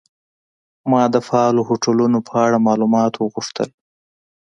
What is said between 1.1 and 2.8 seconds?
د فعالو هوټلونو په اړه